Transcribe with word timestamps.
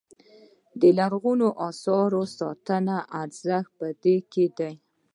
د 0.81 0.83
لرغونو 0.99 1.47
اثارو 1.69 2.23
ساتنې 2.37 2.97
ارزښت 3.21 3.71
په 3.79 3.87
دې 4.03 4.17
کې 4.31 4.45
دی. 4.57 4.73